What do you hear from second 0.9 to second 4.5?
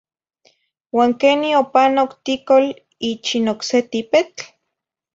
Uan queni opanoc ticol ichin ocse tipetl?